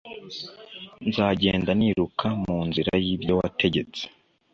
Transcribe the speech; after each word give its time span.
Nzagenda 1.07 1.71
niruka 1.79 2.27
mu 2.43 2.57
nzira 2.67 2.91
y 3.03 3.07
ibyo 3.13 3.33
wategetse 3.39 4.03